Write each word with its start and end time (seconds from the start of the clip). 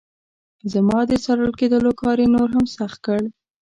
زما 0.73 0.99
د 1.09 1.11
څارل 1.23 1.51
کېدلو 1.59 1.91
کار 2.01 2.17
یې 2.23 2.27
نور 2.35 2.49
هم 2.55 2.65
سخت 2.77 2.97
کړ. 3.05 3.21